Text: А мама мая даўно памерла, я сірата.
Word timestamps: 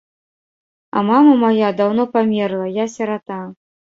А 0.95 1.03
мама 1.09 1.33
мая 1.43 1.69
даўно 1.83 2.03
памерла, 2.15 2.65
я 2.83 2.89
сірата. 2.97 3.39